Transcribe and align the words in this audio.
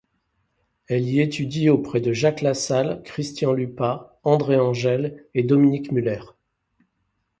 Elle 0.87 1.07
y 1.07 1.19
étudie 1.21 1.69
auprès 1.69 2.01
de 2.01 2.11
Jacques 2.11 2.41
Lassalle, 2.41 3.03
Krystian 3.03 3.53
Lupa, 3.53 4.17
André 4.23 4.57
Engel 4.59 5.27
et 5.35 5.43
Dominique 5.43 5.91
Müller. 5.91 6.21